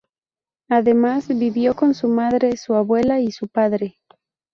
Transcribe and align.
Además 0.67 1.27
vivió 1.27 1.75
con 1.75 1.93
su 1.93 2.07
madre, 2.07 2.57
su 2.57 2.73
abuela 2.73 3.19
y 3.19 3.31
su 3.31 3.47
padre. 3.49 3.99